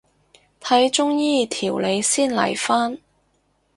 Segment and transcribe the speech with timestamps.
[0.59, 2.97] 睇中醫調理先嚟返